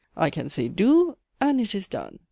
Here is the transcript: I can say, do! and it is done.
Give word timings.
I 0.17 0.31
can 0.31 0.49
say, 0.49 0.67
do! 0.67 1.15
and 1.39 1.61
it 1.61 1.75
is 1.75 1.87
done. 1.87 2.17